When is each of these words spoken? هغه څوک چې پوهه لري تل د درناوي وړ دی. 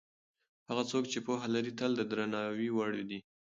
هغه 0.69 0.83
څوک 0.91 1.03
چې 1.11 1.19
پوهه 1.25 1.47
لري 1.55 1.71
تل 1.79 1.91
د 1.95 2.01
درناوي 2.11 2.69
وړ 2.73 2.91
دی. 3.09 3.19